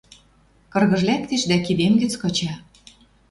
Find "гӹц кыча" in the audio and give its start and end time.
2.01-2.53